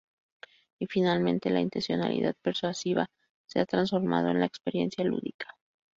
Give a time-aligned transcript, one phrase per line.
[0.79, 3.11] Y finalmente la intencionalidad persuasiva
[3.47, 5.47] se ha transformado en la experiencia lúdica.